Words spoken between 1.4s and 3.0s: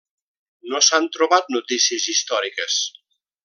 notícies històriques.